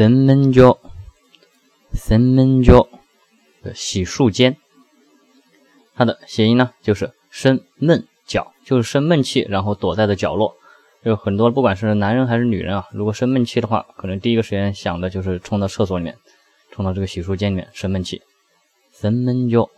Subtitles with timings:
[0.00, 0.78] 生闷脚，
[1.92, 2.88] 生闷脚
[3.62, 4.56] 的洗漱间，
[5.94, 10.56] 它的谐音呢就是生闷脚，就是生闷气，然后躲在的角落。
[11.02, 16.16] 有很多不管是男人还是女人啊，如果生闷气的话，可能第一个时间想的就是冲到厕所里面，
[16.70, 18.22] 冲到这个洗漱间里面生闷气，
[18.90, 19.68] 生闷脚。